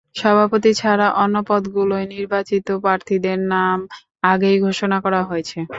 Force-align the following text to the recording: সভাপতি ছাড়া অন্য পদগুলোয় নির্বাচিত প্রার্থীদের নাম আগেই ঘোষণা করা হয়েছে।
সভাপতি 0.15 0.71
ছাড়া 0.77 1.07
অন্য 1.15 1.35
পদগুলোয় 1.47 2.05
নির্বাচিত 2.07 2.67
প্রার্থীদের 2.83 3.39
নাম 3.53 3.77
আগেই 4.23 4.57
ঘোষণা 4.65 4.97
করা 5.05 5.21
হয়েছে। 5.23 5.57